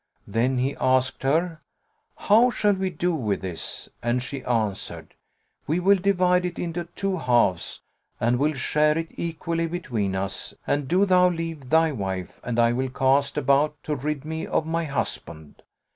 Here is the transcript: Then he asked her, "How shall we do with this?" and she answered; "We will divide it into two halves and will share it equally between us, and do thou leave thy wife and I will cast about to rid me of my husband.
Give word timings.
Then 0.25 0.57
he 0.57 0.75
asked 0.77 1.21
her, 1.21 1.59
"How 2.17 2.49
shall 2.49 2.73
we 2.73 2.89
do 2.89 3.13
with 3.13 3.41
this?" 3.41 3.87
and 4.01 4.19
she 4.23 4.43
answered; 4.45 5.13
"We 5.67 5.79
will 5.79 5.97
divide 5.97 6.43
it 6.43 6.57
into 6.57 6.85
two 6.95 7.17
halves 7.19 7.81
and 8.19 8.39
will 8.39 8.53
share 8.53 8.97
it 8.97 9.09
equally 9.11 9.67
between 9.67 10.15
us, 10.15 10.55
and 10.65 10.87
do 10.87 11.05
thou 11.05 11.29
leave 11.29 11.69
thy 11.69 11.91
wife 11.91 12.39
and 12.43 12.57
I 12.57 12.73
will 12.73 12.89
cast 12.89 13.37
about 13.37 13.75
to 13.83 13.95
rid 13.95 14.25
me 14.25 14.47
of 14.47 14.65
my 14.65 14.85
husband. 14.85 15.61